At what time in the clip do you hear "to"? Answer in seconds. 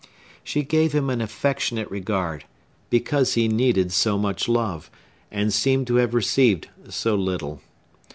5.85-5.97